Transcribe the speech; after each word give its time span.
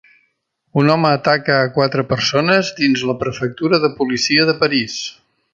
Un 0.83 0.87
home 0.93 1.11
ataca 1.17 1.57
a 1.57 1.67
quatre 1.75 2.05
persones 2.13 2.73
dins 2.81 3.07
la 3.11 3.17
Prefectura 3.23 3.83
de 3.85 3.93
Policia 4.03 4.51
de 4.53 4.61
París 4.65 5.01